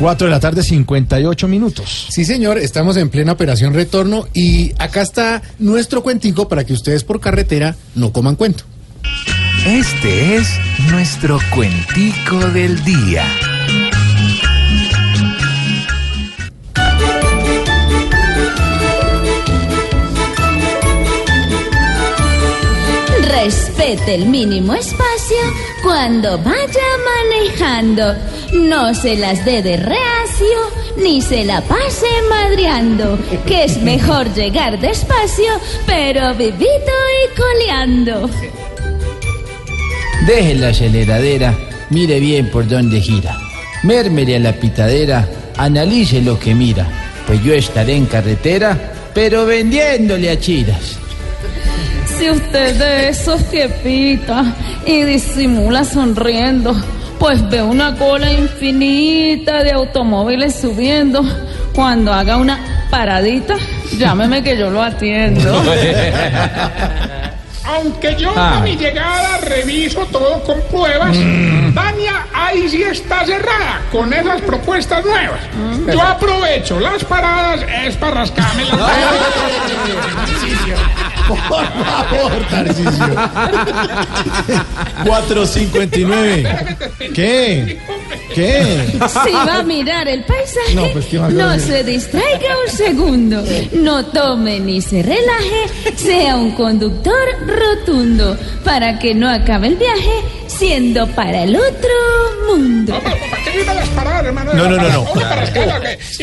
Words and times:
4 0.00 0.28
de 0.28 0.30
la 0.30 0.40
tarde, 0.40 0.62
58 0.62 1.46
minutos. 1.46 2.06
Sí, 2.08 2.24
señor, 2.24 2.56
estamos 2.56 2.96
en 2.96 3.10
plena 3.10 3.32
operación 3.32 3.74
retorno 3.74 4.26
y 4.32 4.72
acá 4.78 5.02
está 5.02 5.42
nuestro 5.58 6.02
cuentico 6.02 6.48
para 6.48 6.64
que 6.64 6.72
ustedes 6.72 7.04
por 7.04 7.20
carretera 7.20 7.76
no 7.94 8.10
coman 8.10 8.34
cuento. 8.34 8.64
Este 9.66 10.36
es 10.36 10.58
nuestro 10.90 11.38
cuentico 11.52 12.38
del 12.48 12.82
día. 12.82 13.24
Respete 23.90 24.14
el 24.14 24.26
mínimo 24.26 24.72
espacio 24.72 25.36
cuando 25.82 26.38
vaya 26.38 26.88
manejando. 27.18 28.14
No 28.52 28.94
se 28.94 29.16
las 29.16 29.44
dé 29.44 29.62
de 29.62 29.76
reacio 29.78 30.46
ni 30.96 31.20
se 31.20 31.44
la 31.44 31.60
pase 31.60 32.06
madreando. 32.28 33.18
Que 33.46 33.64
es 33.64 33.82
mejor 33.82 34.32
llegar 34.32 34.78
despacio, 34.78 35.50
pero 35.86 36.32
vivito 36.36 36.62
y 36.68 37.36
coleando. 37.36 38.30
Deje 40.24 40.54
la 40.54 40.68
aceleradera, 40.68 41.58
mire 41.88 42.20
bien 42.20 42.48
por 42.48 42.68
dónde 42.68 43.00
gira. 43.00 43.36
Mérmele 43.82 44.36
a 44.36 44.40
la 44.40 44.52
pitadera, 44.52 45.28
analice 45.56 46.22
lo 46.22 46.38
que 46.38 46.54
mira. 46.54 46.86
Pues 47.26 47.42
yo 47.42 47.54
estaré 47.54 47.96
en 47.96 48.06
carretera, 48.06 48.92
pero 49.12 49.46
vendiéndole 49.46 50.30
a 50.30 50.38
chiras. 50.38 51.00
Si 52.20 52.28
usted 52.28 52.74
de 52.76 53.08
esos 53.08 53.42
que 53.44 53.66
pita 53.82 54.44
y 54.84 55.04
disimula 55.04 55.84
sonriendo, 55.84 56.74
pues 57.18 57.48
ve 57.48 57.62
una 57.62 57.96
cola 57.96 58.30
infinita 58.30 59.62
de 59.64 59.72
automóviles 59.72 60.54
subiendo. 60.60 61.22
Cuando 61.72 62.12
haga 62.12 62.36
una 62.36 62.86
paradita, 62.90 63.54
llámeme 63.96 64.42
que 64.42 64.58
yo 64.58 64.68
lo 64.68 64.82
atiendo. 64.82 65.50
Aunque 67.64 68.14
yo 68.16 68.32
Ah. 68.36 68.58
a 68.58 68.60
mi 68.60 68.76
llegada 68.76 69.38
reviso 69.38 70.00
todo 70.06 70.42
con 70.42 70.60
pruebas, 70.70 71.16
Dania 71.72 72.26
ahí 72.34 72.68
sí 72.68 72.82
está 72.82 73.24
cerrada 73.24 73.80
con 73.92 74.12
esas 74.12 74.42
propuestas 74.42 75.04
nuevas. 75.06 75.40
Yo 75.90 76.02
aprovecho 76.02 76.78
las 76.80 77.02
paradas, 77.04 77.64
es 77.84 77.96
para 77.96 78.16
rascarme 78.16 78.64
las 78.64 78.76
Por 81.30 81.64
favor, 81.66 82.32
Tarcisio. 82.50 83.06
459. 85.04 86.66
¿Qué? 87.14 87.78
¿Qué? 88.34 88.86
Si 88.92 89.32
va 89.32 89.58
a 89.58 89.62
mirar 89.62 90.08
el 90.08 90.24
paisaje, 90.24 90.74
No, 90.74 90.86
pues, 90.92 91.06
se 91.62 91.84
distraiga 91.84 92.56
un 92.66 92.76
segundo. 92.76 93.44
No 93.72 94.06
tome 94.06 94.60
ni 94.60 94.80
se 94.80 95.02
relaje, 95.02 95.96
sea 95.96 96.36
un 96.36 96.52
conductor 96.52 97.14
rotundo, 97.46 98.36
para 98.64 98.98
que 98.98 99.14
no 99.14 99.28
acabe 99.28 99.68
el 99.68 99.76
viaje 99.76 100.22
siendo 100.46 101.06
para 101.08 101.44
el 101.44 101.56
otro 101.56 101.90
mundo. 102.48 102.94
No, 104.54 104.68
no, 104.68 104.76
no, 104.76 104.88
no. 104.88 105.04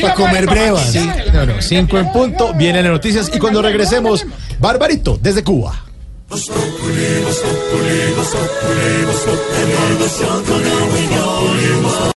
Para 0.02 0.14
comer 0.14 0.46
brevas. 0.46 0.96
No, 1.34 1.46
no, 1.46 1.62
5 1.62 1.98
en 1.98 2.12
punto, 2.12 2.54
vienen 2.54 2.84
las 2.84 2.94
noticias 2.94 3.32
y 3.34 3.40
cuando 3.40 3.62
regresemos, 3.62 4.26
Barbarito, 4.60 5.18
desde 5.22 5.44
Cuba. 5.44 5.84